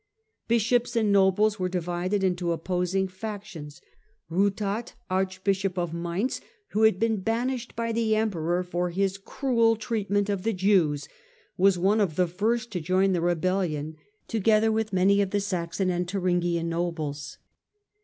[0.47, 3.83] Bishops and nobles were divided into opposing factions.
[4.31, 10.27] Bnthard, archbishop of Mainz, who had been banished by the emperor for his crud treatment
[10.27, 11.07] of the Jews,
[11.55, 13.95] was one of the first to join the rebellion,
[14.27, 17.37] together with many of the Saxon and Thuringian nobles.